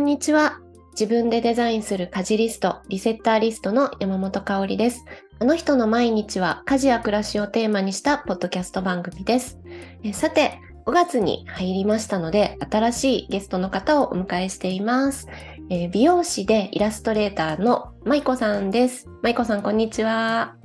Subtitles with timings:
[0.00, 0.60] んにちは。
[0.92, 5.04] 自分でデザインする家事リスト、リセッターリストの山本香里です。
[5.38, 9.58] あの人の毎日は家事や暮らしをテーマにしたポッドキャスト番組です。
[10.02, 15.28] えさて、5月に入りましたので、新しいゲストの方をお迎えしています。
[15.68, 19.06] えー美容師でイラストレーターの舞子さんです。
[19.22, 20.56] 舞子さん、こんにちは。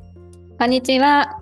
[0.58, 1.42] こんにちは。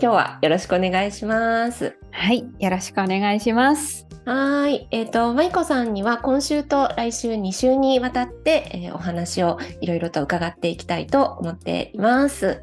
[0.00, 1.99] 今日はよろしくお願いします。
[2.12, 4.06] はい、よろしくお願いします。
[4.24, 4.88] はーい。
[4.90, 12.62] えっ、と、舞子さんには今週と来週2週にわたって、えーお話をいろいろと伺っていきたいと思っています。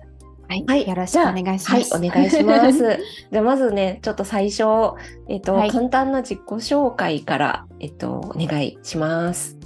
[0.50, 1.94] はい、はいよろしくお願いします。
[1.94, 3.00] はい、お願いします。
[3.32, 4.64] じゃあまずね、ちょっと最初、
[5.28, 9.58] えっ、と、はい簡単な自己紹介から、えっ、と、お願いします。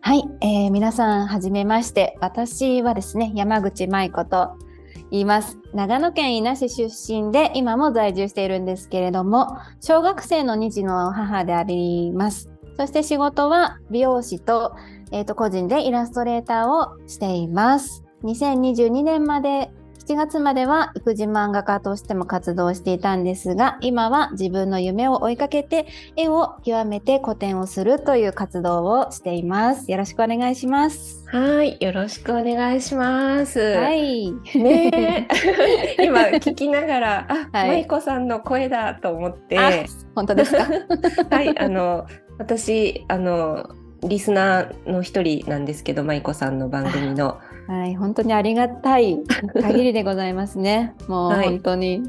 [0.00, 2.16] はい、えー皆さんはじめまして。
[2.20, 4.71] 私はですね、山口舞子と言
[5.20, 5.58] います。
[5.74, 12.50] 長野県伊那市出身で今も在住しているんですけれども、小学生の2児の母であります。
[12.78, 14.74] そして仕事は美容師と,、
[15.12, 18.02] えーと個人でイラストレーターをしています。
[18.24, 19.70] 2022年まで
[20.02, 25.86] 7月までは育児漫画家としても活動していたんですが、今は自分の夢を追いかけて
[26.16, 29.88] 絵を極めて個展をするという活動をしています。
[29.92, 31.24] よろしくお願いします。
[31.28, 33.60] はい、よろしくお願いします。
[33.60, 34.32] はい。
[34.56, 35.28] ねえ
[36.04, 39.70] 今聞きながら、あ、はいさんの声だと思って、あ、
[40.16, 40.66] 本当ですか？
[41.30, 42.06] はい、あの、
[42.38, 43.68] 私、あの、
[44.02, 47.38] リスナーの一人なんですけど、舞子さんの番組の。
[47.72, 49.18] はい、本当にありがたい
[49.62, 50.94] 限りでございますね。
[51.08, 52.02] もうはい本当に。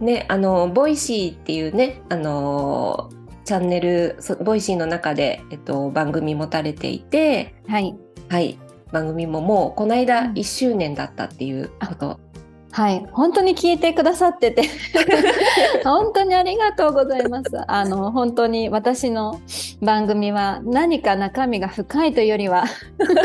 [0.00, 3.10] ね、あの、ボイシーっていうね、あの、
[3.44, 7.94] チャンネル、そボイシーの中で、えっと、番組持たれていて、はい。
[8.28, 8.58] はい、
[8.90, 12.18] 番組ももう、この間うん1周年だったっていうこと。
[12.72, 14.62] はい、本当に聞いてくださってて。
[15.84, 17.50] 本当にありがとうございます。
[17.66, 19.40] あの本当に私の
[19.82, 22.64] 番組は何か中身が深いというよりは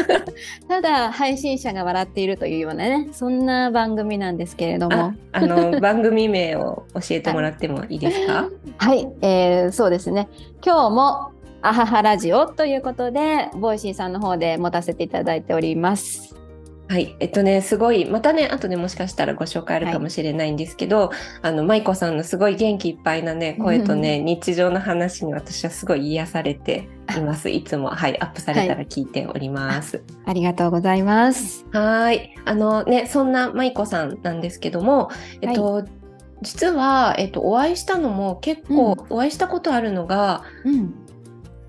[0.68, 4.96] ただ配信者が笑っているというようなねそんな番組なんですけれども。
[4.98, 8.50] あ、あの、番組名を教えてもらってもいいですか？
[8.78, 10.28] はい、えーそうですね。
[10.66, 11.32] 今日も
[11.62, 16.36] アハハラジオということでボイシーさんの方で持たせていただいております。
[16.90, 21.12] はい、えっとね、すごい、またね、後でもしかしたらご紹介あるかもしれないんですけど、
[21.42, 26.88] あの、舞子さんのすごい元気いっぱいなね、声とね、日常の話に私はすごい癒されて
[27.18, 27.50] います。
[27.50, 30.02] いつも、はい、アップされたら聞いております。
[30.26, 31.66] ありがとうございます。
[31.74, 35.10] はーい、あのね、そんな舞子さんなんですけども、
[35.42, 35.84] えっと、
[36.42, 40.94] 実は、えっと、お会いしたのも結構、お会いしたことあるのがうん、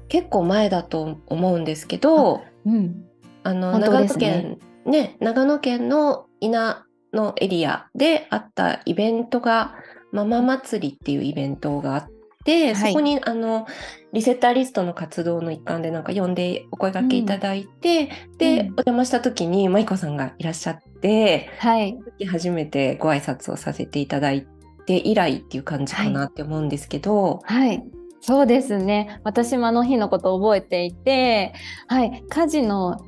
[0.09, 3.05] 結構前だと思うんですけど、うん、
[3.43, 9.75] あの、長野県、ね、長野県の稲のエリアであったイベントが、
[10.13, 12.09] ママ祭りっていうイベントがあっ
[12.45, 12.93] て、はい。
[12.93, 13.67] そこに、あの、
[14.13, 18.67] リセッターリストの活動の一環でなんか呼んでお声掛けいただいて、で、うん。
[18.67, 24.47] お邪魔した時に舞子さんがいらっしゃって、はい、初めてご挨拶をさせていただい
[24.87, 27.85] て以来っていう感じかなって思うんですけど、はい。
[28.21, 29.21] そうですね。
[29.25, 31.53] 私もあの日のことを覚えていて、
[31.87, 32.99] はい、家事の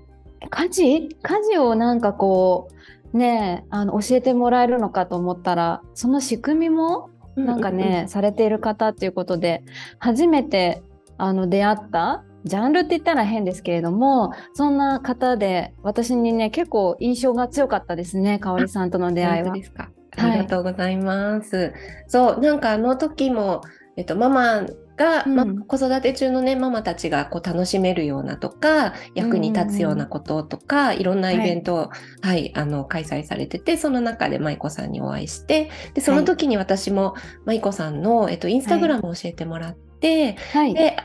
[0.49, 1.09] 家事？
[1.23, 2.69] 家事をなんかこ
[3.13, 9.63] うねあの教えてもらえるのかと思ったら、その仕組みもなんかね、されている方っていうことで、
[9.99, 10.83] 初めて
[11.19, 18.39] あの出会ったジャンルって言ったら変ですけれども、そんな方で私にね結構印象が強かったですね。
[18.39, 19.63] 香織さんとの出会いはで。
[19.63, 19.91] すか。
[20.17, 21.73] あはいりがとうございます。
[22.09, 23.61] そう、なんかあの時も、
[23.97, 24.67] えっと、ママ
[25.01, 31.91] が、うんま子育て中のね、ママたちがこう楽しめるようなとか、役に立つようなこととか、いろんなイベントを、
[32.21, 37.15] はい、あの、開催されてて、その中で舞子さんにお会いして、で、その時に私も
[37.47, 39.90] 舞子さんの、えっと、インスタグラムを教えてもらって、はい。
[40.01, 40.37] で、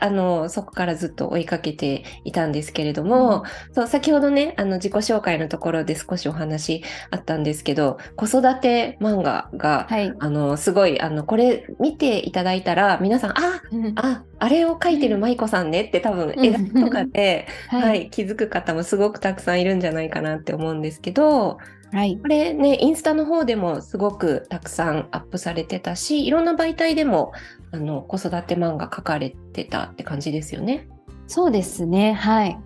[0.00, 10.12] あの、そこからずっと追いかけていたんですけれども、そう、先ほどね、あの、自己紹介のところで少しお話あったんですけど、子育て漫画が、はい。
[10.18, 13.62] あの、すごい、あの、これ見ていただいたら、皆さん、あ、
[13.96, 16.44] あ、あれを描いてる舞子さんねって多分うん。
[16.44, 21.58] 映画とかで、ははい、気づく方もすごくたくさんいるんじゃないかなって思うんですけど、
[21.92, 22.18] はい。
[22.20, 27.32] これね、インスタの方でもすごくたくさんアップされてたし、いろんな媒体でも、
[27.72, 30.88] あの、子育て漫画描かれてたって感じですよね。
[31.26, 32.12] そうですね。
[32.12, 32.58] はい。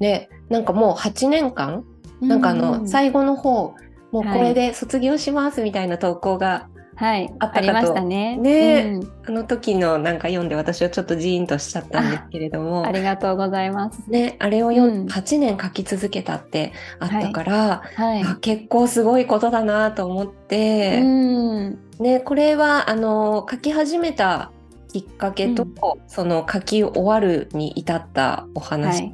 [0.00, 1.84] で、なんかもう8年間、
[2.20, 3.74] なんかあの、うん最後の方、
[4.12, 8.36] もうこはいれで卒業しますみたいな投稿がはい、あったかとりましたね。
[8.36, 14.08] ねうんあの時のなんか読んで私はちょっとジーンとしちゃったんですけれどもあ、りがとうございます。
[14.08, 18.22] ね、あれを読んうん8年書き続けたってあったから、はい。
[18.22, 21.78] あ結構すごいことだなと思って、うん。
[21.98, 24.50] ね、これはあの書き始めた
[24.92, 25.74] きっかけと、うん
[26.06, 29.12] その書き終わるに至ったおは話い。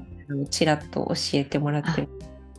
[0.50, 2.09] ちらっと教えてもらって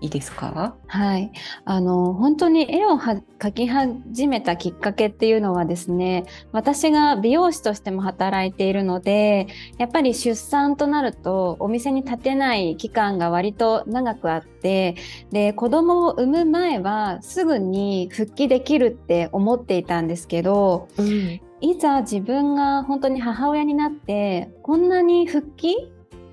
[0.01, 0.75] いいですか？
[0.87, 1.31] はい、
[1.63, 9.45] あの本当に絵を描き始めたきっかけっていうのはですね私が美容師としても働いているので
[9.77, 14.95] やっぱり出産となるとお店に立てない期間が割と長くあって
[15.31, 25.91] で子供を産む前はすぐに復帰できるって思っていたんですけど、うん、いざ自分が本当に母親になってこんなに復帰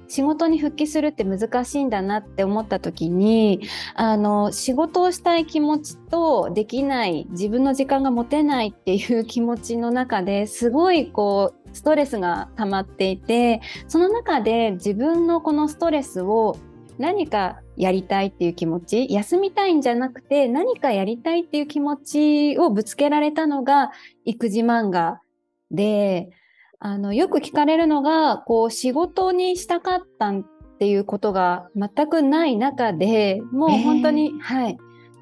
[0.08, 3.60] 仕事に復帰するって難しいんだなって思った時に
[3.94, 16.56] あの仕事をしたい気持ちとできない自分の時間が持てないっていう気持ちの中ですごいこうストレスが溜まっていてその中で自分のこのストレスを
[16.98, 23.92] 何かやりたいっていう気持ち休みたいんじゃなくて何かやりたいっていう気持ちをぶつけられたのが
[24.24, 25.20] 育児漫画
[25.70, 26.30] で
[26.80, 30.44] あのよく聞かれるのがこう仕事にしたかったっ
[30.78, 34.78] ていうことが全くない中でもう本当に、えー、はい。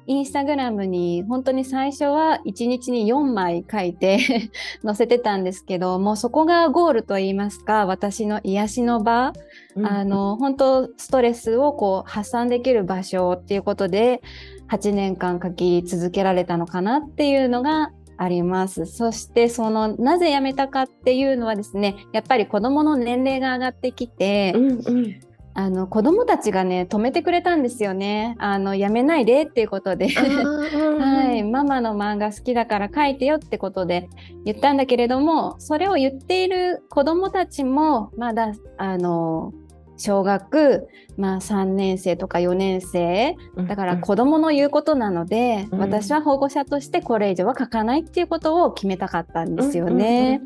[0.09, 4.49] インスタグラムに本当に最初は1日に4枚書いて
[4.81, 9.33] 載せてたんですけどもうそこがゴールといいますか私の癒しの場、
[9.75, 14.21] うん、あの本当ストレスをこう発散できる場所っていうことで
[14.69, 18.85] 8年間書き続けられたのかなっていうのがあります。
[18.85, 25.19] そしてそのなぜ辞めたかっていうのはですねやっぱり子どもの年齢が上がってきて、うんうん、
[25.53, 28.35] あの子供たちがね止めてくれたんですよね。
[28.37, 34.07] あのやめないでっていうことで、 はい、ママの漫画好きだから書いてよってことで
[34.45, 39.51] 言ったんだけれども、それを言っている子供たちもまだあの
[39.97, 43.35] 小学、まあ、3年生とか4年生。
[43.67, 50.41] だから子どもの言うことなので、うん、私は保護者としてこれ以上は書かないっていうことを決めたかったんですよね。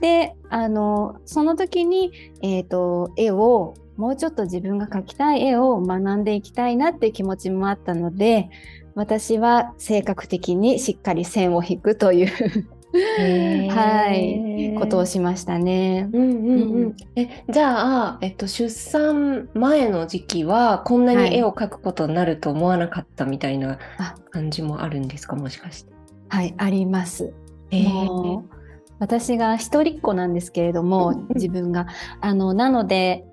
[0.00, 2.12] であのその時に、
[2.42, 8.48] えーと、絵をもうちょっと自分が描きたい絵を学んでいきたいなっていう気持ちもあったので
[8.94, 16.08] 私は性格的にしっかり線を引くというはい、ことをしましたね。
[16.12, 23.78] うんうんうん、えじゃあ、えっと、出産前の時期はこんなに絵を描くことになると思わなかったみたいな
[24.30, 25.36] 感じもあるんですか？
[25.36, 25.92] もしかして。
[26.28, 27.32] はいあります。
[27.70, 28.54] もう
[28.98, 31.86] 私が一人っ子なんですけれども、自分が。
[32.20, 33.24] あのなので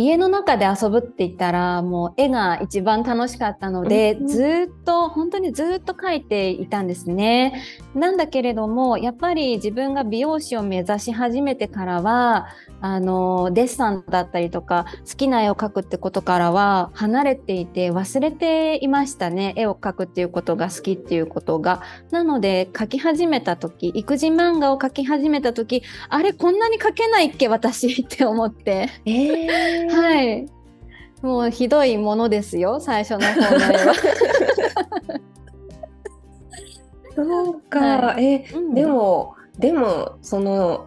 [0.00, 7.62] 家の中で遊ぶって言ったらもう絵が一番楽しかったので、うん、ずっと本当にずっと描いていたんですね。
[7.94, 12.48] なんだけれどもやっぱり自分が美容師を目指し始めてからは
[12.80, 21.82] あのデッサンだったりとか好きな絵を描くってことからは離れていて忘れていましたね絵を描くっていうことが好きっていうことが。
[22.10, 28.88] なので描き始めた時育児漫画を描き始めた時あれこんなに描けないっけ私って思って。
[29.04, 30.46] えーはい。
[31.22, 33.94] もうひどいものですよ、最初の方の絵は。
[37.14, 40.86] そうか、はい、え、うん、でも、でも、その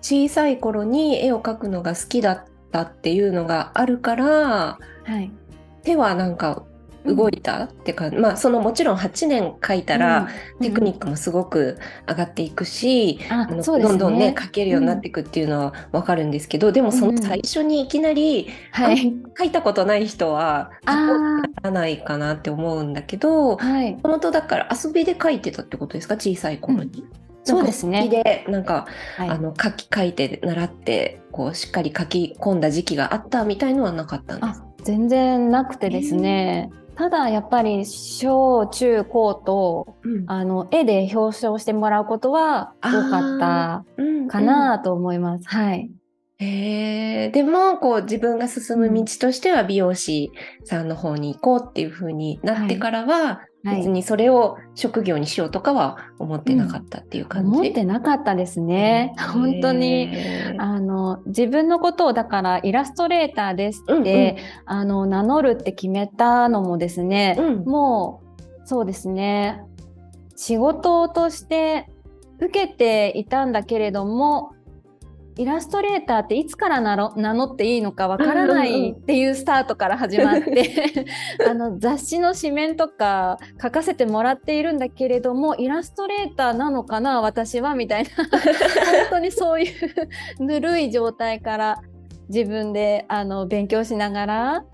[0.00, 4.26] 小さい頃に絵を描くのが好きだったっていうのがあるから、
[5.04, 5.32] はい、
[5.82, 6.62] 手はなんか
[7.04, 10.28] 動いたってか、うん、まあそのもちろん8年書いたら、
[10.60, 11.78] テクニックもすごく
[12.08, 26.14] 上がっていくし、うん、あの、ね、どんどんね書けるようになっていくっていうのは分かるんですけど、うん、でもその最初にいきなり、はい、書いたことない人はならないかなって思うんだけど、はい、本当だから遊びで書いてたってことですか？
[26.14, 27.04] 小さい頃に。
[27.44, 28.08] そうですね。
[28.08, 43.84] でなんか、はい、あの書き書いて習ってこうしっかり書き込んだ時期があったみたいのはなかったんです全然なくてですね、えーただやっぱり小中高と、うん、あの絵で表彰してもらうことは多かった
[44.30, 45.46] かなと思います。
[45.52, 45.90] うんうん、はい。
[46.38, 50.32] えー、でもこう自分が進む道としては美容師
[50.64, 59.14] さんの方に行こうっていう風になってからは、別にそれを職業にしようとかは思ってなかったっていう感じ、うん、思ってなかったですね。
[59.32, 60.10] 本当に。
[60.58, 69.62] あの自分のことをだからイラストレーターですって、うんうん、あの名乗るって決めたのもですね、うん、もうそうですね。
[70.36, 71.88] 仕事として
[72.38, 74.54] 受けていたんだけれども
[75.36, 81.06] イラストレーターっていつから名乗っていいのかわからないっていうスタートから始まって
[81.48, 88.10] あの雑誌の紙面とか書かせてもらっているんだけれどもイラストレーターなのかな私はみたいな。
[88.28, 89.72] 本当にそういう
[90.38, 91.82] ぬるい状態から
[92.32, 94.64] 自分であの勉強しながら、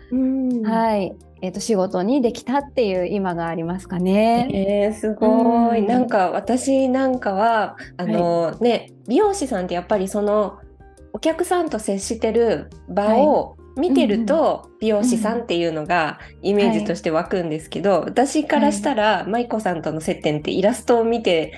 [0.64, 1.16] はい。
[1.40, 4.48] えーと、仕事にできたっていう今がありますかね。
[4.52, 10.58] えー、すごい、うん、なんか私なんかはあの、はい、ね美容師さんってやっぱりその
[11.12, 21.56] お客さんと接してる場を、はい見てると美容師さんっていうのがイメージとして湧くんですけど、私からしたら、舞子さんとの接点ってイラストを見て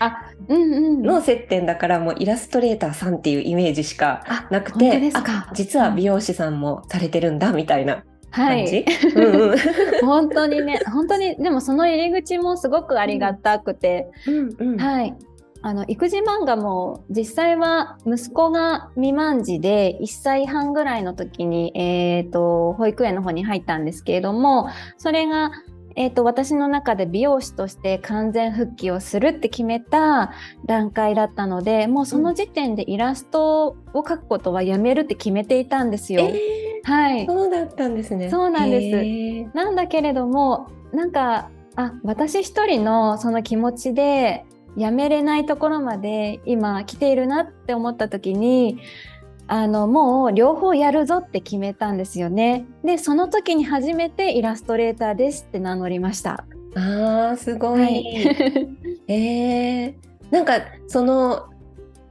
[0.49, 5.11] の接点だからもうイラストレーターさんっていうイメージしかなくて
[5.55, 8.85] 実は美容師さんもされてるんだみたいなはい、
[9.17, 9.59] うんうん、
[10.03, 15.15] 本当にね本当にでもその入り口もすごくありがたくて、うんうん、はい
[15.63, 25.51] あの育児漫画も実際は息子が未満児で1歳半ぐらいの時に、えーと、保育園の方に入ったんですけれどもそれが、
[25.97, 30.33] えーと、私の中で美容師として完全復帰をするって決めた
[30.65, 36.23] 段階だったのでもうその時点でイラストを描くことはやめるって決めていたんですよ。
[36.23, 38.31] えー、はい、そうだったんですね。
[38.31, 39.57] そうなんです。
[39.57, 44.47] なんだけれどもなんかあ私一人のその気持ちで
[44.77, 48.79] やめれないところまで今来ているなって思った時に
[49.47, 52.67] あのもう両方やるぞって決めたんですよね。
[52.85, 56.45] でその時に初めてイラストレーターですって名乗りました。
[56.77, 57.81] あーすごい。
[57.81, 58.07] はい、
[59.09, 59.95] えー、
[60.31, 61.47] なんかその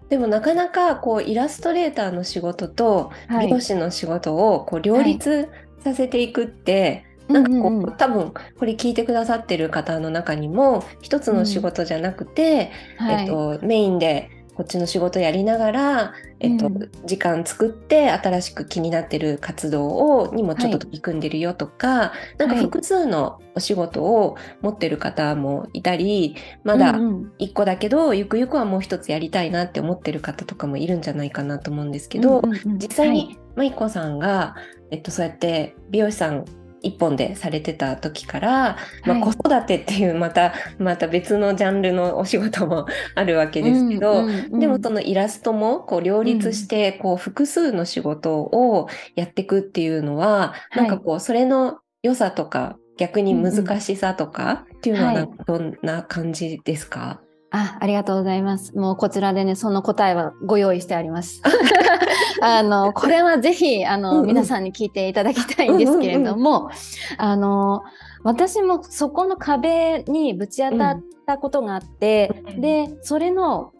[0.10, 5.48] でもなかなかこうイラストレーターの仕事と美容師の仕事をこう両立
[5.82, 13.06] させていくって、なんかこう、うんうん、多分これ聞いてくださってる方の中にも一つの仕事じゃなくて、うん。
[13.06, 34.56] はい、えっと、メインでこっちの仕事やりながら、えっと、うん、時間作って新しく気になってる活動をにもちょっと取り組んでるよとか、はい、なんか複数のお仕事を持ってる方もいたり、まだ1個だけど、うんうん、ゆくゆくはもう一つやりたいなって思ってる方とかもいるんじゃないかなと思うんですけど、うんうんうん、実際に舞子さんが、
[34.92, 36.44] えっと、そうやって美容師さん
[36.82, 58.78] 一本でされてた時から、まあ、子育てっていうまた、また別のジャンルのお仕事もあるわけですけど、うんうんうん、でもそのイラストもこう両立してこう複数の仕事をやっていくっていうのは、うん、なんかこうそれの良さとか逆に難しさとかっていうのはどんな感じですか、はいあ、ありがとうございます。
[58.78, 61.42] もうこちらでね、その答えはご用意してあります。
[62.42, 66.72] あの、これはぜひ、あの、うんうん、皆さんに聞いていただきたいんですけれども、うんうんうん、
[67.18, 67.84] あの、
[68.24, 73.72] 私もそこの壁にぶち当たったことがあって、うん、で、それの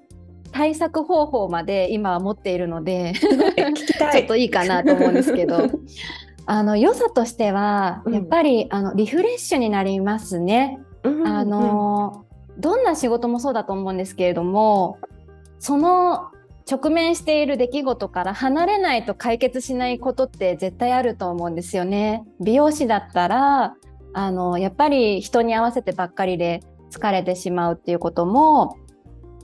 [0.52, 5.58] 対策方法まで今は持っているので ちょっといいかなと思うんですけど。
[6.52, 10.80] あの良さとしてはやっぱり、うん、あのリフレッシュになりますね。
[11.04, 12.26] うんうん、あの
[12.58, 14.98] どんな仕事もそうだと思うんですけれども
[15.60, 16.32] その
[16.70, 22.26] 直面している出来事から離れないと解決しないことって絶対あると思うんですよね。
[22.40, 23.76] 美容師だったら
[24.14, 26.62] あのやっぱり人に合わせてばっかりで
[26.92, 28.78] 疲れてしまうっていうことも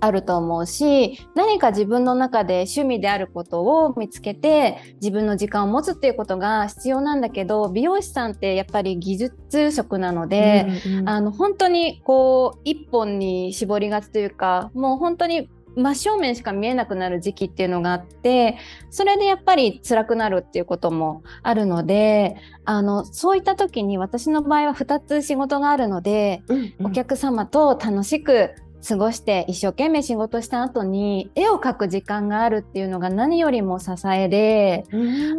[0.01, 18.57] あると思うし何か自分の中で趣味であることを見つけて自分の時間を持つっていうことが必要なんだけど美容師さんってやっぱり技術職なので、うんうん、あの本当にこう一本に絞りがちというかもう本当に真正面しか見えなくなる時期っていうのがあって
[18.89, 28.51] それでやっぱり辛くなるっていうこともあるのであのそういった時に私の場合は2つ仕事があるので、うんうん、お客様と楽しく
[28.87, 34.85] 過ごして一生懸命仕事した後に絵を描く時間があるっていうのが何よりも支えで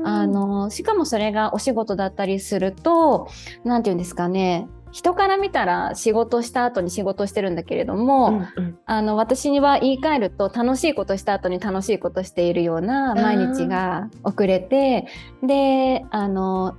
[0.04, 3.28] あのしかもそれがお仕事だったりすると
[3.62, 15.06] 何て言うんですかね人から見たら仕事した後に仕事してるんだけれども、うんうん、あの私には言い換えると楽しいことした後に楽しいことしているような毎日が遅れて
[15.42, 16.78] であの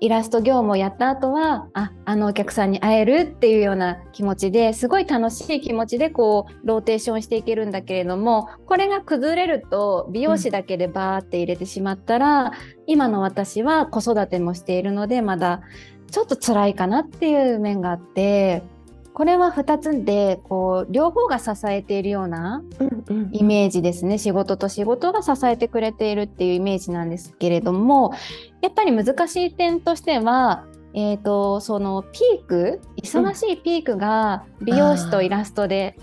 [0.00, 12.52] イラスト業務をやった後はああのお客さんに会えるっていうような気持ちですごい楽しい気持ちでこうローテーションしていけるんだけれどもこれが崩れると美容師だけでバーって入れてしまったら、うん、
[12.86, 15.62] 今の私は子育てもしているのでまだ
[16.10, 18.62] ちょっと辛いかなっていう面があって
[19.12, 22.62] これは2つでこう両方が支えているような
[23.32, 28.14] イメージですね、仕事と仕事が支えてくれているっていうイメージなんですけれども
[28.62, 35.96] やっぱり難しい点としてはえーと、そのピーク忙しいピークが美容師とイラストで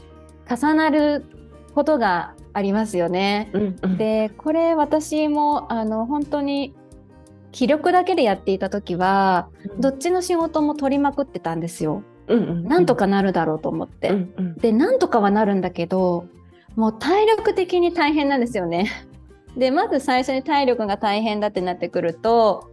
[0.50, 1.26] 重なる
[1.74, 3.50] ことがありますよね。
[3.54, 6.74] うんうん、でこれ私もあの本当に
[7.58, 12.04] 気力だけでやっていた時は、うん、どっちの仕事も取りまくってたんですよ。
[12.28, 14.10] うんうんうん、なんとかなるだろうと思って。
[14.10, 16.28] うんうん、でなんとかはなるんだけど
[16.76, 18.92] もう体力的に大変なんですよね。
[19.58, 22.70] でまず最初に体力が大変だってなってくると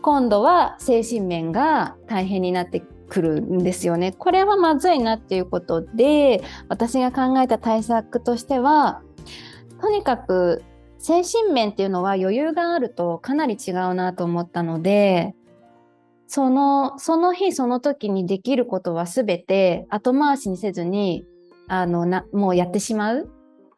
[0.00, 4.10] 今度は精神面が大変になってくるんですよね。
[4.10, 9.00] これはまずいなっていうことで私が考えた対策としては
[9.80, 10.64] とにかく
[11.02, 15.34] 精神面っていうのは余裕があるとかなり違うなと思ったので
[16.28, 21.24] そのその日その時にできることは全て後回しにせずに
[21.68, 23.28] あのなもうやってしまう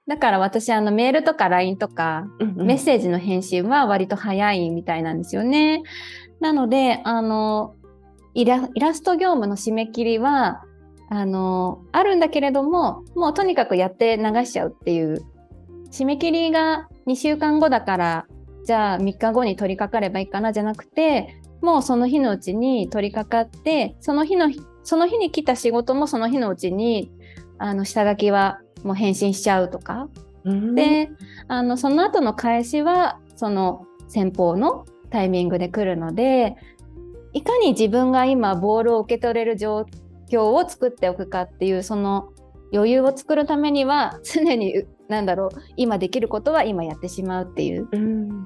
[0.06, 5.82] だから私あのメールとか LINE とか、メッセージの返信は割と早いみたいなんですよね。
[6.40, 7.74] なのであの
[8.34, 10.62] イラスト業務の締め切りは
[11.08, 15.24] あのあるんだけれどももうとにかくやって流しちゃうっていう
[15.90, 18.26] 締め切りが2週間後だから
[18.64, 24.50] じゃあ3日後に取り掛かればいいかなじゃなくてもうその日のうちに取り掛かってその日の
[24.82, 27.10] その日に来た仕事もその日のうちに
[27.58, 30.08] あの下書きはもう返信しちゃうとか、
[30.44, 31.10] うん、で
[31.48, 36.56] あのその後の返しはその先方のタイミングで来るので
[37.32, 39.86] いかに自分が今ボールを受け取れる状
[40.30, 42.28] 況を作っておくかっていうその
[42.72, 47.88] 余裕を作るためには常に何だろう今できることは今やってしまうっていう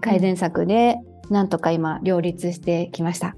[0.01, 0.97] 改善策で、
[1.31, 3.37] なんとか今両立してきました。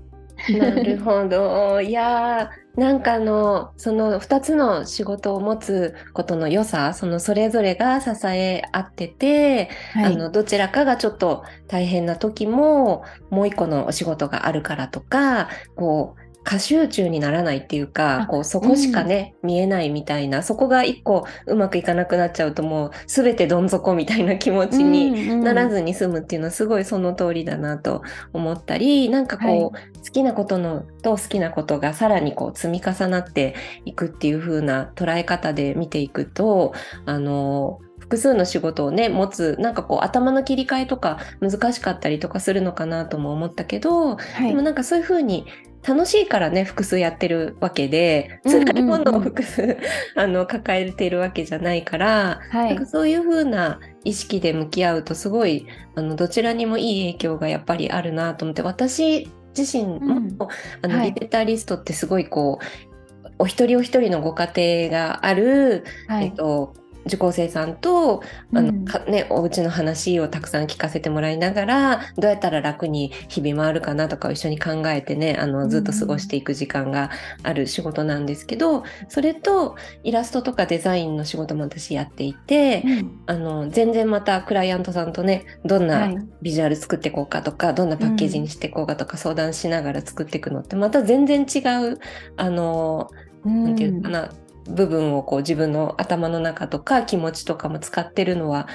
[0.49, 1.81] なるほど。
[1.83, 28.03] いやなんかあのその2つの仕事を持つことの良さそのそれぞれが支え合ってて、はい、あのどちらかがちょっと大変な時ももう一個のお仕事があるからとかこう過集中にならないっていうかこうそこしかね、うん、見えないみたいなそこが一個うまくいかなくなっちゃうともう全てどん底みたいな気持ちにならずに済むっていうのはすごいその通りだなと
[28.33, 33.55] 思ったりなんかこう、はい、好きなことのと好きなことがさらにこう積み重なって
[33.85, 36.75] いくっていう風な捉え方で見ていくと
[37.07, 45.47] あの複数の仕事をね持つなんかこう頭の切り替えとか難しかったりとかするのかなとも思ったけど、はい、でもなんかそういう風に
[45.87, 49.79] 楽しいからね複数やってるわけで辛いものを複数、
[50.15, 60.39] あの抱えているわけじゃないから、はい、なんかそういう風な意識で向き合うとすごいあのどちらにもいい影響がやっぱりあるなと思って私自身も、うん、
[60.83, 62.91] あの、はい、リベタリストってすごいこう
[63.39, 66.75] お一人お一人のご家庭がある、はい、えっと、
[67.07, 68.23] 受講生さんと
[68.55, 77.11] あの、うん、ね、お家の話をたくさん聞かせてもらいながらどうやったら楽に日々回るかなとかを一緒に考えてねあのずっと過ごしていく時間が
[77.43, 86.11] ある仕事なんですけど、それとイラストとかデザインの仕事も私やっていて、うん、あの全然またクライアントさんとねどんな
[86.43, 91.61] ビジュアル作っていこうかとか、はい、どんなパッケージにしていこうかとか相談しながら作っていくのってまた全然違
[91.93, 91.99] う
[92.37, 93.11] あの
[93.45, 94.31] 何て言うかな
[94.71, 98.69] 部分をこう自分の頭の中とか気持ちとかも使ってるのは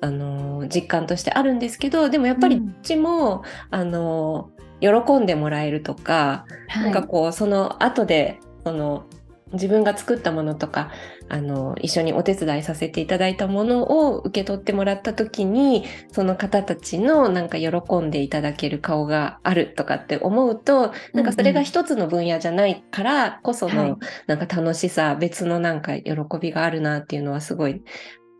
[0.00, 9.04] あのー、実感としてあるんですけどでもやっぱりどっちも、うん、あのー、喜んでもらえるとか、はい、なんかこうその後でその
[9.52, 10.90] 自分が作ったものとか
[11.28, 27.82] あの一緒にお手伝いさせていただいたものを受け取ってもらった時にその方たちのなんか喜んでいただける顔があるとかって思うとなんかそれが一つの分野じゃないからこそのなんか楽しさ、はい、別のなんか喜びがあるなっていうのはすごい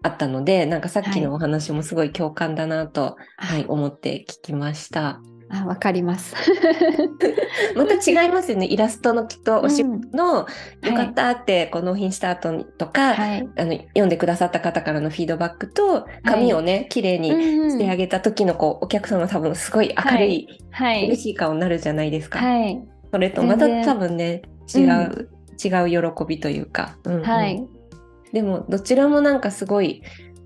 [0.03, 5.21] あったのでなんかさっきのお話もすごい共感だなと、はい、はい、思って聞きました。
[5.51, 6.35] あ、わかります。
[7.75, 8.67] また違いますよね。
[8.67, 10.47] イラストのきっとお仕事の、
[10.83, 17.31] うん、よかったってこう納品した後とか、はい、あの読んでくださった方からのフィードバックと紙をね、はい、綺麗に
[17.71, 22.41] してあげた時のこうお客様多分すごい明るい、はい、嬉しい顔になるじゃないですか。
[22.41, 24.43] はい、それとまた多分ね
[24.75, 25.29] 違う、うん、
[25.91, 26.99] 違う喜びというか。
[27.05, 27.67] うんうん、はい。
[28.33, 30.03] でもどちらもなんかすごい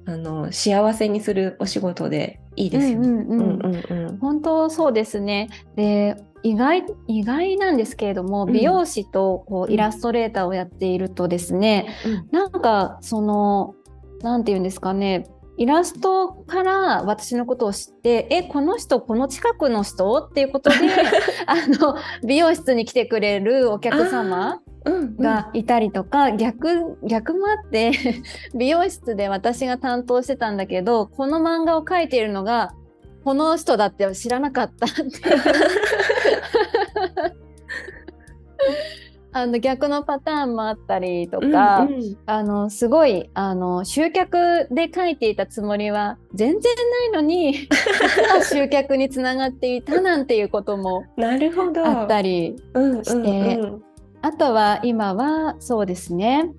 [0.07, 4.19] あの幸せにするお仕事でいいですよね。
[4.21, 5.49] 本当そうですね。
[5.77, 13.75] で意外意外なんですけれども、美容師とこうイラストレーターをやっているとですね、うん、なんかその
[14.23, 15.27] 何て言うんですかね
[15.59, 20.17] イラストから私のことを知ってえこの人この近くの人？
[20.17, 20.77] っていうことで
[21.47, 24.61] あの美容室に来てくれるお客様
[25.19, 27.93] がいたりとか、うんうん、逆逆もあって
[28.55, 32.75] 美容室で私が担当してたんだけどこの漫画を描いているのが
[33.25, 35.03] この人だって知らなかったって
[39.35, 47.67] あの逆のパターンもあったりとか、うんうん、あのすごいあの集客で書いていたつもりは全然ないのに
[48.53, 52.57] 集客につながっていたなんていうこともあったり
[53.05, 53.59] して、
[54.23, 56.53] あとは今はそうですね。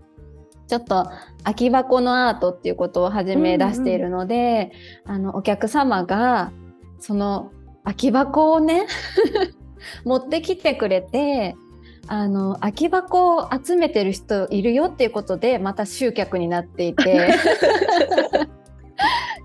[0.67, 1.09] ちょっと
[1.43, 4.71] 空き箱のアートっていうことを始め出しているので、
[5.05, 6.51] うんうん、あのお客様が
[6.99, 7.51] その
[7.83, 8.87] 空き箱をね
[10.05, 11.55] 持ってきてくれて
[12.07, 17.31] あの空き箱を集めてる人いるよっていうことでまた集客になっていて。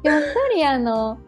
[0.04, 1.18] やっぱりあの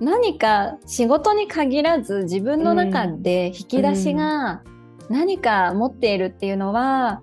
[0.00, 4.62] 何か仕事に限らず自分の中で引き出しが
[5.10, 7.22] 何か持っているっていうのは、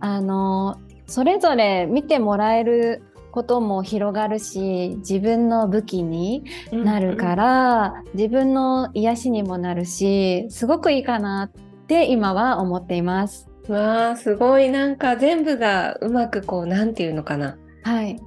[0.00, 13.48] うん、あのそれぞれ見てもらえることも広がるし自分の武器になるから、うん、自分の癒しにもなるしすごくいいかなって今は思っています。
[13.68, 17.58] わあすごいなんか全部がうまくこうなんていうのかな。
[17.82, 18.20] はい。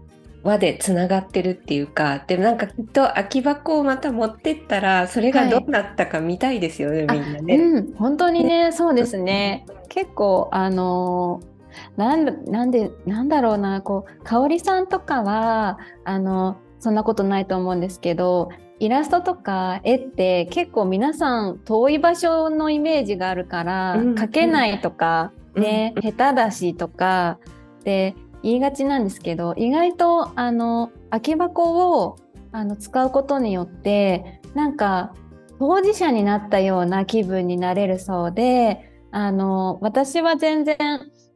[0.48, 7.56] 輪でつながってるっていうかでもなんかきっと空き箱をまた持ってったらそれがどうなったか見たいですよね、はい、みんなね。
[7.56, 9.66] うん、本当にねそうですね。
[9.90, 11.58] 結構あのー
[11.96, 27.40] なんなんでなんだろうなこう香里さんとかはあのそんなことないと思うんですけどイラストとか絵って結構皆さん遠い場所のイメージがあるから、うん、描けないとか、ね、うん、下手だしとか
[27.84, 28.16] で
[28.48, 32.18] 言いがちなんですけど意外とあの空き箱を
[32.52, 35.14] あの使うことによってなんか
[35.60, 40.78] 当事者になったような気分になれるそうであの私は全然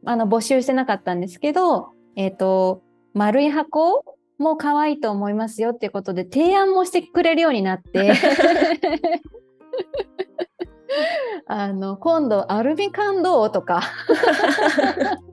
[0.04, 2.82] あの募集してなかったんですけど、えっ、ー、と、
[3.14, 4.04] 丸い箱
[4.38, 8.12] も可愛いと思いますよっていうことで提案もしてくれるようになって。
[11.46, 13.52] あの今度アルミ缶どう？
[13.52, 13.82] とか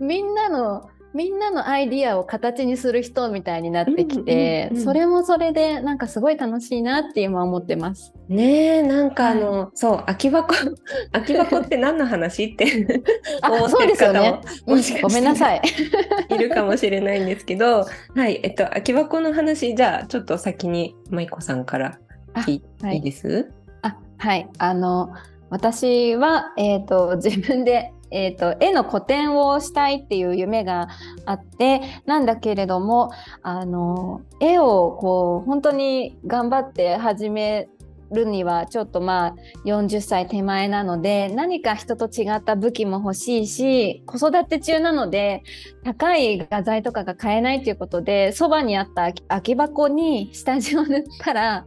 [0.00, 8.12] みんなのみんなのアイディアを形にする人みたいになってきて、うんうんうん、それもそれでなんかすごい楽しいなって今思ってます。
[8.28, 10.54] ねえなんかあの、はい、そう空き箱
[11.12, 12.44] 空き箱って何の話？
[12.44, 12.66] って
[13.42, 15.62] 思ってる方も、もしごめんなさい。
[16.28, 21.98] いるかもしれないんですけどはいえっと空き箱の話じゃあちょっと先に舞子さんから
[22.46, 23.50] いい,、い、いです？
[23.80, 24.46] あはい。
[24.58, 25.10] あの
[25.48, 30.88] 私は、えーと自分でえーと、絵の個展をしたいっていう夢が
[31.26, 33.10] あってなんだけれども
[33.42, 37.68] あの絵をこう本当に頑張って始め
[38.10, 45.42] るにはちょっとまあ40歳手前なので何か人と違った武器も欲しいし子育て中なので
[45.84, 51.66] 高い画材とかが買えないということでそばにあった空き箱に下地を塗ったら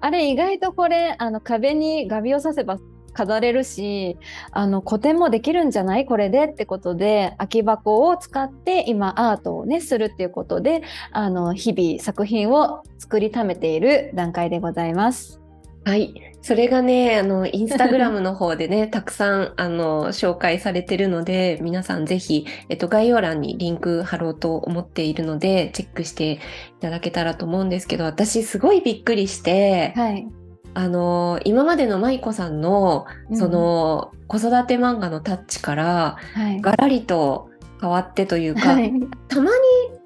[0.00, 2.78] あれ意外とこれあの壁に画鋲を刺せば
[3.12, 4.16] 飾れるし
[4.50, 6.06] あの個展もできるんじゃない？
[6.06, 15.42] これでってことで空き箱を使って今アートをねするっていうことであの日々作品を作りためている段階でございます。
[15.84, 16.14] はい。
[16.42, 26.38] それがね、あの、インスタグラムの方でね、 たくさん、あの、紹介されてるので、皆さんぜひ、えっと、概要欄にリンク貼ろうと思っているので、チェックしてい
[26.80, 30.28] ただけたらと思うんですけど、私すごいびっくりして、はい。
[30.74, 36.16] あの今までの舞子さんのその、子育て漫画のタッチから、
[36.60, 38.92] がらりと変わってというか、はい、
[39.28, 39.58] たまに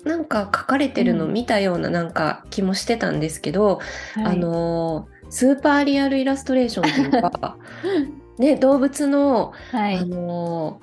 [0.04, 3.80] なんか書かれてるの見たようななんか気もしてたんですけど、
[4.16, 7.56] うん、あのスーパーリアルイラストレーションというか、
[8.38, 10.80] ね、動物の、はい、あの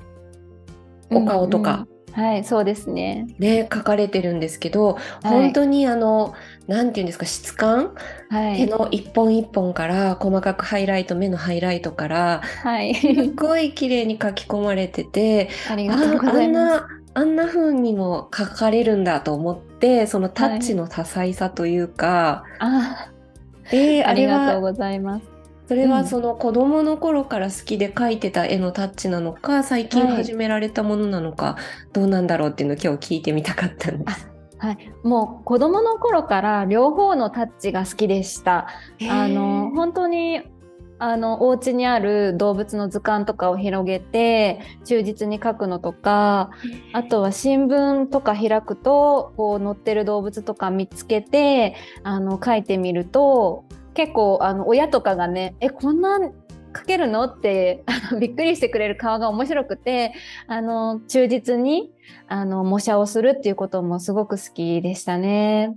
[1.10, 3.28] お顔とか、はい、そうですね。
[3.40, 6.34] ね、書かれてるんですけど、はい、本当にあの、
[6.68, 7.94] なんていうんですか、質感、
[8.30, 16.84] はい、手の一本一本から細かくハイライト、目のハイライトから、はい、すごい綺麗に書き込まれてて、ありがとうございます。
[17.16, 23.10] あんな風にも書かれるんだと思って、そのタッチの多彩さというか、は
[23.72, 25.26] い、えー、ありがとうございます。
[25.68, 34.33] それはその子供の頃から好きで描いてた絵のタッチなのか、最近始められたものなのか、はい、どうなんだろうっていうのを今日聞いてみたかったんです。
[34.64, 38.70] はい、もう子供の頃から両方のタッチが好きでした。
[39.10, 40.42] あの本当に
[41.00, 46.52] あのお家にある動物の図鑑とかを広げて忠実に描くのとか
[46.94, 56.20] あとは新聞とか開くとこう載ってる動物とか見つけてあの描いてみると結構あの親とかがねえこんな
[56.76, 57.24] 書けるの？
[57.26, 60.14] ってあのびっくりしてくれる顔が面白くて
[60.48, 61.92] あの忠実に
[62.28, 65.76] あの模写をするっていうこともすごく好きでしたね。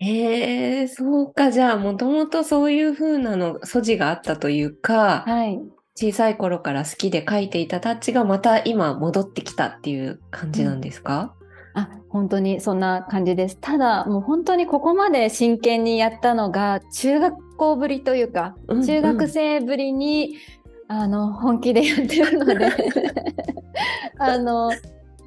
[0.00, 1.50] へえー、そうか。
[1.50, 5.58] じゃあもともとそういう風なの素地があったというか、はい、
[5.96, 11.37] 小さい頃から好きで書いていたタッチがまた今戻ってきたっていう感じなんですか、うん、
[11.78, 13.58] あ本当にそんな感じです。
[13.60, 20.36] ただもう本当にここまで真剣にやったのが中学校ぶりというか、うんうん、中学生ぶりに
[20.88, 22.58] あの本気でやってるので。
[24.18, 24.72] あの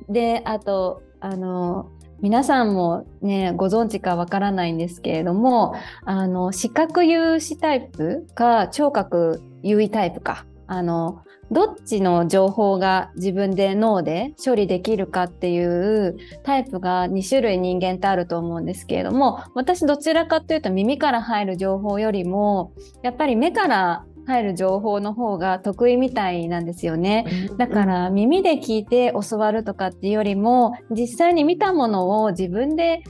[0.09, 11.19] であとあの皆さんもねご存知かわからないんですけれどもあの視覚有視タイプか聴覚優位タイプかあの
[11.51, 22.71] どっちの情報が自分で脳で処理できるかっていうタイプが2種類人間ってあると思うんですけれども私どちらかというと耳から入る情報よりも
[23.03, 27.25] やっぱり目から入る情報の方が得意みたいなんですよね。
[27.57, 33.03] だから耳で聞いて教わるとかっていうよりも実際に見たものを自分で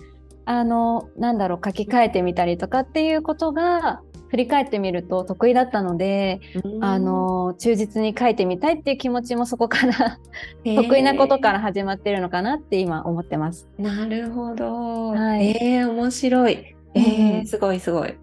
[0.46, 6.40] あのなんだろう書き換えてみたりとかっていうことが振り返ってみると得意だったので、
[6.80, 10.18] あの忠実に書いてみたいっていう気持ちもそこから
[10.64, 13.68] 得意なことから始まってるのかなって今思ってます。
[13.78, 15.10] なるほど。
[15.10, 16.76] はい、えー、面白い。
[16.94, 18.14] えー、すごいすごい。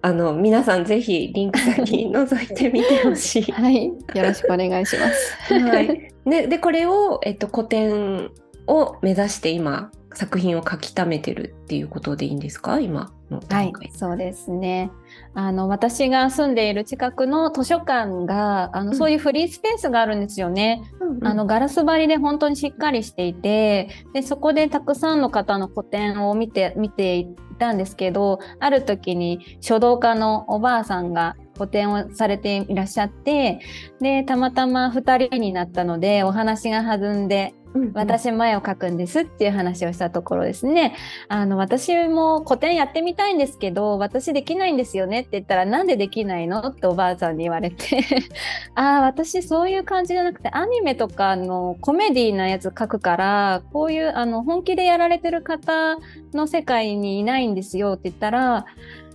[0.00, 3.42] あの皆さんぜひリンク先覗いてみてほしい。
[3.52, 5.52] はい、よろしくお願いします。
[5.52, 6.12] はい。
[6.24, 8.30] ででこれをえっと古典
[8.66, 12.80] を目指して今作品を書き溜めてるっていうことでいいんですか？
[12.80, 14.90] 今のはい、そうですね。
[15.34, 20.82] あの私が住んでいる近くの図書館があの、うん、そういうフリースペースがあるんですよね。
[21.00, 33.60] うんうん、あのガラス張りで本当にしっかりしていてでそこでたくさんの方の個展を見て見ていたんですけどある時に書道家のおばあさんが個展をされていらっしゃって
[34.00, 37.52] でたまたま2人になったのでお話が弾んで
[37.94, 40.94] 私前を描くんですっていう話をしたところですね。
[41.28, 48.04] あの、私も個展やってみたいんですけど、私できないんですよねって言ったら、なんでできないのっておばあさんに言われて
[48.74, 55.96] ああ、私そういう感じじゃなくて、アニメとかのコメディーなやつ描くから、こういうあの本気でやられてる方
[56.34, 58.66] の世界にいないんですよって言ったら、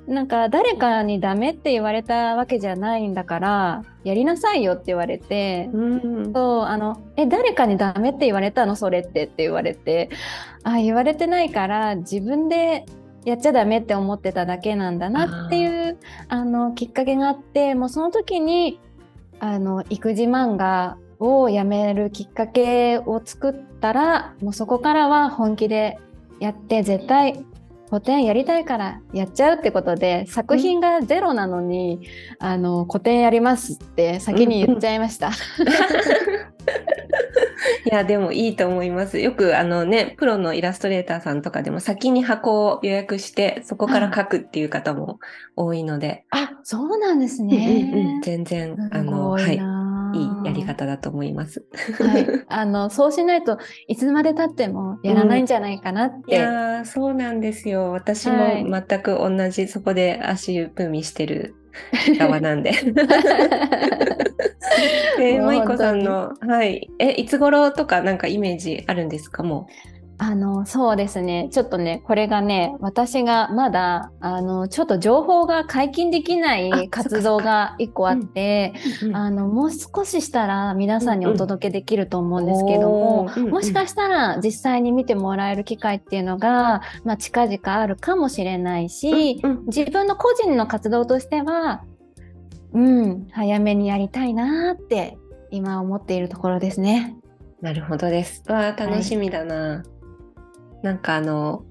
[0.08, 5.86] なんか誰かにダメって言われたわけじゃないんだからやりなさいよって言われて、う
[6.28, 10.10] ん、そうあのえ誰かにダメって言われたのそれってって言われて
[10.64, 12.86] あ言われてないから自分で
[13.24, 18.80] やっちゃダメって思ってただけなんだなっていうあのきっかけがあってもうその時に
[19.40, 25.98] あの育児漫画をやめるきっかけを作ったらもうそこからは本気で
[26.42, 27.46] やって絶対
[27.94, 32.00] 古典やりたいからやっちゃうってことで作品がゼロなのに、
[32.42, 35.30] うん、あの古典やりますって先に言っちゃいました。
[37.86, 39.20] いやでもいいと思います。
[39.20, 45.20] よくあのねプロのイラストレーターさんとかでも先に箱を予約してそこから書くっていう方も
[45.56, 46.26] 多いので。
[46.32, 47.92] あそうなんですね。
[47.94, 49.62] うんうんうん、全然あのはい
[50.14, 51.66] いいやり方だと思います。
[52.00, 56.16] はい、あの そうしないといつまでたってもやらないんじゃないかなって。
[56.18, 57.92] うん、いやそうなんですよ。
[57.92, 58.38] 私も
[58.70, 61.56] 全く同じ、はい、そこで足踏みしてる
[62.20, 62.72] 側なんで。
[65.20, 69.44] えー、舞子さんのはいえいつ頃とかなんかイメージあるんですか？
[69.44, 69.93] もう。
[70.18, 78.74] あのそうですねちょっとねこれがね私がまだあのちょっと情報が解禁できない活動が1個あって
[79.14, 91.84] あのもう少ししたら皆さんにお届けできると思うんですけども、うんうん、もしかしたら実際に見てもらえる機会っていうのが、まあ、近々あるかもしれないし、うんうん、自分の個人の活動としては
[92.74, 95.18] うん早めにやりたいなって
[95.50, 97.16] 今思っているところですね。
[97.62, 98.44] なるほどです。
[98.48, 99.56] わあ楽しみだな。
[99.56, 99.93] はい
[100.84, 101.66] なんかあの、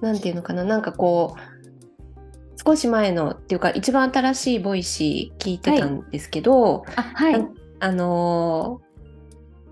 [0.00, 1.40] なんていうのかな、なんかこう、
[2.64, 7.46] 少し前のっていうか、一番新しいボイシー聞いてたんですけど、はい、あはい、
[7.80, 8.80] あの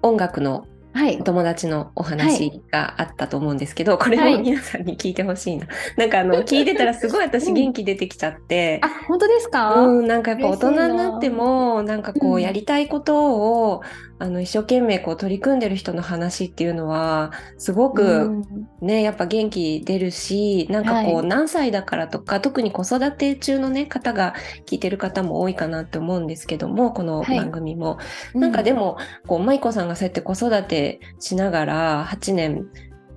[0.03, 5.65] 音楽のはい、友達のお話があったと思うんですけど、はい、これを皆さんに聞いてほしいな。
[5.67, 8.79] はい、なんかあの聞いてたらすごい私元気出てきちゃって。
[8.83, 9.75] あ本当ですか？
[9.75, 13.83] うんなんかやっぱ大人になってもなんかこうやりたいことを、
[14.23, 18.45] あの一生懸命こう取り組んでる人の話っていうのはすごく
[18.81, 28.03] ね、やっぱ元気出るしなんかこう、何歳だからとか特に子育て中のね方が聞いてる方も多いかなって思うんですけどもこの番組も、は
[28.37, 32.69] い、なんかでも、こう舞子さんがそうやって子育てしながら8年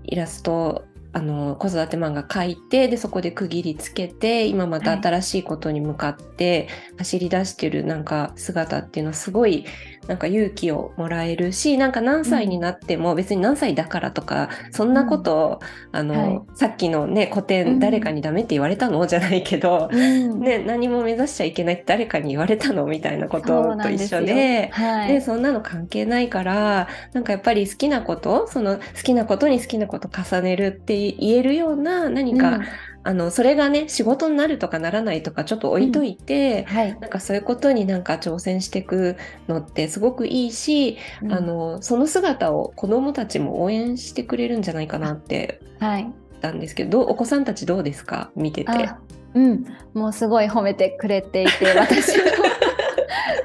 [0.05, 9.65] イラストあの子育て漫画描いてでそこで区切りつけて今また新しいことに向かって走り出してるなんか姿っていうのはすごい
[10.07, 15.59] なんか勇気をもらえるしなんか何歳になっても別に何歳だからとか、そんなことを、
[15.91, 19.07] あの、はい、さっきのね古典誰かにダメって言われたの？
[19.07, 32.65] じゃないけど、うん、ね、何も目指しちゃいけないって誰かに言われたのみたいなことと一緒でそはい、でそんなの関係ないからなんかやっぱり好きなことその好きなことに好きなこと重ねるって言えるような何か、うん。
[33.07, 36.75] あのそれがね仕事になるとかならないとかちょっと置いといて、うん。
[36.75, 39.15] はい、なんかそういうことになんか挑戦していく
[39.47, 48.31] のってすごくいいし、うん、あのその姿を子どもたちも応援してくれるんじゃないかなって思ったんですけど、はい、お子さんたちどうですか？
[48.35, 48.89] 見てて。
[49.35, 52.23] うん、もうすごい褒めてくれていて 私の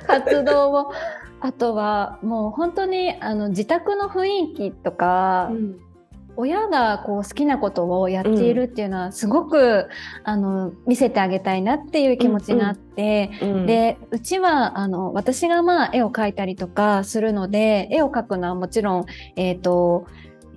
[0.07, 0.93] 活動を。
[1.43, 5.81] あとはもう本当にあの自宅の雰囲気とか、うん
[6.41, 9.89] 親がこう好きなことをやっているっていうのはすごく、うん、
[10.25, 20.07] あの見せてあげたいなっていう気持ちがあって、うんうん、でうちはあの私がまあ絵を描いたりとかするので絵を描くのはもちろん、えーと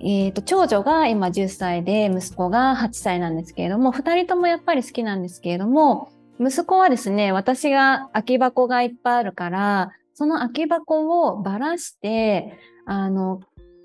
[0.00, 13.40] えーと、長女が今10歳で息子が8歳なんですけれども2人ともやっぱり好きなんですけれども息子はですね私が空き箱がいっぱいあるからその空き箱をばらしてあの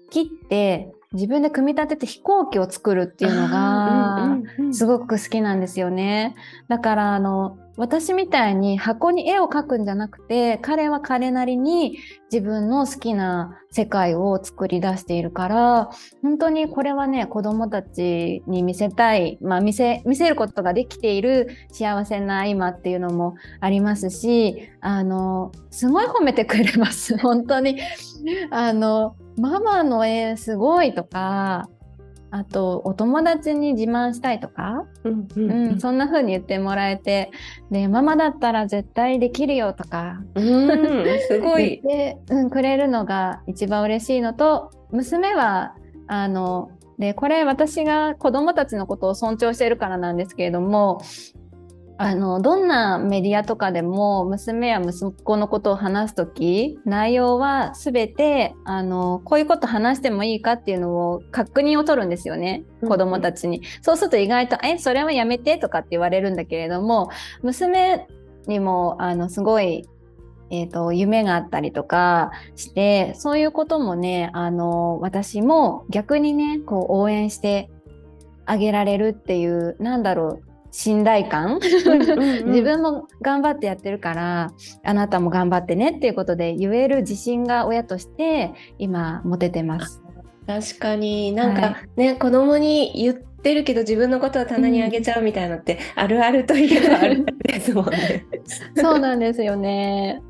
[0.10, 4.38] 切って自分で組み立てて飛行機を作るっていうのが
[4.72, 6.36] すごく好きなんですよね。
[6.67, 11.98] だからあの私みたいに箱に絵を描くんじゃなくて彼は彼なりに
[12.30, 15.89] 自分の好きな世界を作り出しているから
[16.22, 27.18] 本当にこれはね子供たちに見せたい、まあ、見せ見せることができている幸せな今っていうのもありますしあのすごい褒めてくれます。
[27.20, 27.80] 本当に。
[28.52, 31.70] あのママの絵すごいとか
[32.32, 35.52] あとお友達に自慢したいとか、うんうん。
[35.52, 37.32] うんうん、そんな風に言ってもらえて
[37.72, 41.82] でママだったら絶対できるよとか、うん、すごい。
[41.82, 45.76] で、うん、くれるのが一番嬉しいのと娘は
[46.08, 51.02] あのでこれ私が子供たちのことを尊重しているからなんですけれども
[52.02, 67.10] あのどんなメディアとかでも娘や息子のことを話す時内容は全てあのこういうこと話してもいいかっていうのを確認を取るんですよね子供たちに、うん、そうすると意外と「えそれはやめて」とかって言われるんだけれども
[67.42, 68.08] 娘
[68.48, 69.86] にもあのすごい
[70.52, 77.70] えーと、夢があったりとかしてそういうこともねあの私も逆にねこう応援して
[78.48, 81.60] あげられるっていうなんだろう信頼感？
[81.62, 84.52] 自分も頑張ってやってるから
[84.84, 90.02] あなたも頑張ってねっていうことで言える自信が親として今持ててます。
[90.46, 98.26] 確かになんかね、はい、子供に言ってるけど自分のことは棚にあげちゃうみたいなのって、うん、あるあるといえばあるですもんね。
[98.76, 100.22] そうなんですよね。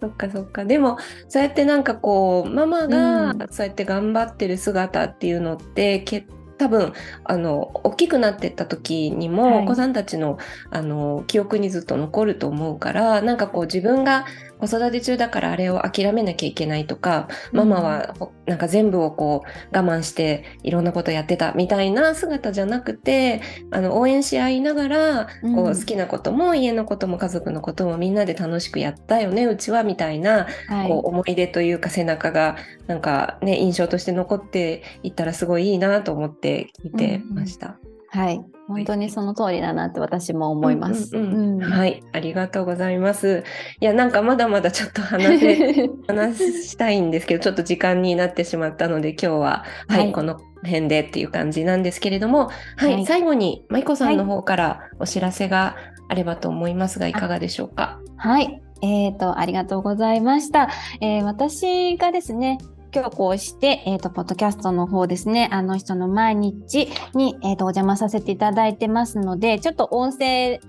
[0.00, 6.26] そっかそっかでもそうやってなんかこうママがそうやって頑張ってる姿っていうのって、うん、結
[6.58, 6.92] 多分
[7.24, 10.38] あの大きくなってった時にも、はい、お子さんたちの
[10.70, 14.26] あの記憶にずっと残ると思うからなんかこう自分が
[14.62, 18.14] 子育て中だからあれを諦めなきゃいけないとか、ママは
[18.46, 37.78] なんか全部をこう我慢していろんなことやってたみたいな姿じゃなくてあの応援し合いながら、こう好きなことも家のことも家族のこともみんなで楽しくやったよねうちはみたいな、はい、こう思い出というか背中がなんかね印象として残っていったらすごいいいなと思って聞いてました。
[37.82, 38.44] うん、はい。
[38.68, 41.16] 本当にその通りだなって私も思います。
[41.16, 43.42] はい、ありがとうございます。
[43.80, 55.76] いや、なんかまだまだちょっと話せ 話したいんですけど、ちょっと時間になってしまったので、今日は、はい、はい、この辺でっていう感じなんですけれども、はい、はい、最後に舞子さんの方からお知らせが
[56.08, 57.98] あればと思いますが、いかがでしょうか？
[58.16, 60.68] はい、えーと、ありがとうございました。
[61.00, 62.58] えー、私がですね、
[62.94, 70.60] 今日こうして、えっ、ー、と、ポッドキャストの方ですね、あの人の毎日に、えっ、ー、と、お邪魔させていただいてますので、ちょっと音声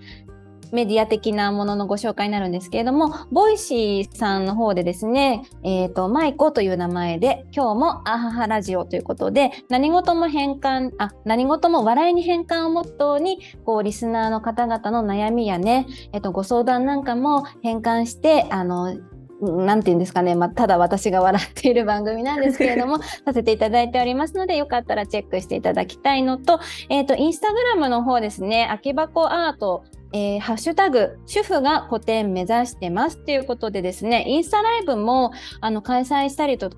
[0.71, 18.95] メディア的なもののご紹介になるんですけれども、ボイシーさんの方でですね、えっ、ー、と、マイコという名前で、今日もアハハラジオということで、何事も変換、あ、何事も笑いに変換をモットーに、こう、リスナーの方々の悩みやね、えっ、と、ご相談なんかも変換して、あの、
[19.43, 36.69] なんて言うんですかね、まあ、ただ私が笑っている番組なんですけれども、 させていただいておりますので、よかったらチェックしていただきたいのと、えっ、ー、と、インスタグラムの方ですね、空き箱アート、えー、ハッシュタグ、主婦が古典目指してますということでですね、インスタライブもあの開催したりと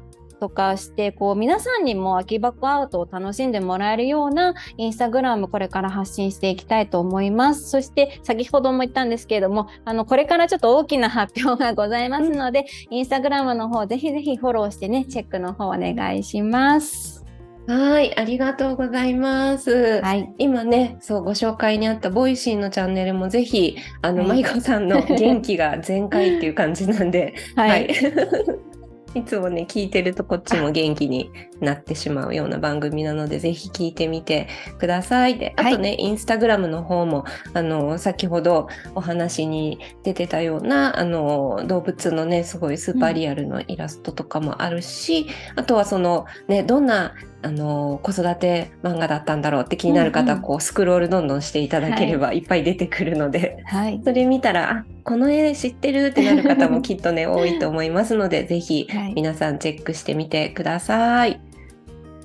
[0.45, 7.67] とかしてこう皆さんにも空き箱アートを楽しんでもらえるようなインスタグラムこれから発信していきたいと思います。
[7.67, 17.25] そして先ほども言ったんですけれどもあのこれからちょっと大きな発表がございますので、インスタグラムの方ぜひぜひフォローしてねチェックの方お願いします。
[17.67, 19.99] はい、ありがとうございます。
[20.03, 28.74] はい、今ね、そうご紹介にあったボイシーのチャンネルもぜひあの、はい、まさんの元気が全開っていう感じなんで、 はい、はい
[29.15, 35.37] いつもね、聞いてるとこっちも元気になってしまうような番組なので、ぜひ聞いてみてください。
[35.39, 47.13] で、あとね、はい、インスタグラムの方も、あの、先ほどお話に出てたような、あの、動物のね、すごいスーパーリアルのイラストとかもあるし、うん、あとはその、ね、どんな
[47.45, 54.01] あの子育て漫画だったんだろうって気になる方、うんうんこうスクロールどんどんしていただければいっぱい出てくるので、はい。
[54.03, 61.39] それ見たらあこの絵知ってるってなる方もきっとね多いと思いますので ぜひはい皆さんチェックしてみてください。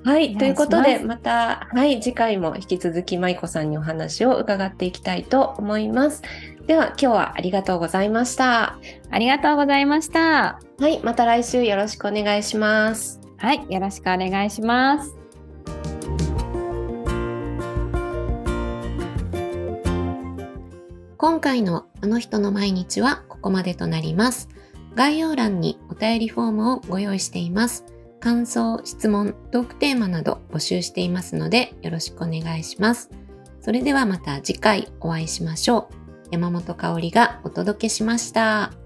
[0.03, 6.23] はい、いということでまた、はい、次回も引き続き舞子さんにお話を伺っていきたいと思います。
[6.66, 8.79] では今日はありがとうございました。
[9.11, 10.59] ありがとうございました。
[10.79, 13.20] はい、また来週よろしくお願いします。
[13.41, 13.66] はい。
[13.70, 15.16] よろしくお願いします。
[21.16, 24.49] 今回のあの人の毎日はここまでとなります。
[24.95, 27.86] 概要欄にお便りフォームをご用意しています。
[28.20, 33.09] 感想、質問、トークテーマなど募集していますのでよろしくお願いします。
[33.62, 35.95] それではまた次回お会いしましょう。
[36.30, 38.80] 山本香里がお届けしました。